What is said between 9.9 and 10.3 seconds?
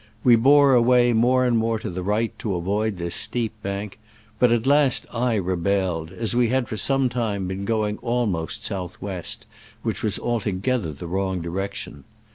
was